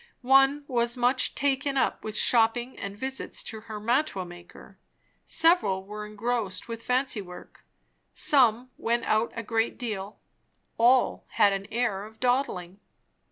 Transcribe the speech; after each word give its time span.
One 0.25 0.65
was 0.67 0.97
much 0.97 1.35
taken 1.35 1.77
up 1.77 2.03
with 2.03 2.17
shopping 2.17 2.75
and 2.79 2.97
visits 2.97 3.43
to 3.43 3.59
her 3.61 3.79
mantua 3.79 4.25
maker; 4.25 4.79
several 5.27 5.85
were 5.85 6.07
engrossed 6.07 6.67
with 6.67 6.81
fancy 6.81 7.21
work; 7.21 7.63
some 8.11 8.71
went 8.79 9.05
out 9.05 9.31
a 9.35 9.43
great 9.43 9.77
deal; 9.77 10.17
all 10.79 11.25
had 11.33 11.53
an 11.53 11.67
air 11.71 12.03
of 12.03 12.19
dawdling. 12.19 12.79